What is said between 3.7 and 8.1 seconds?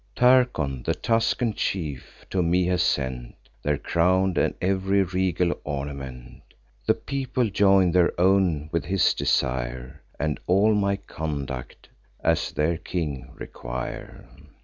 crown, and ev'ry regal ornament: The people join